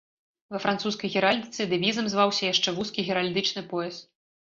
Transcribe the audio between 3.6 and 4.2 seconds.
пояс.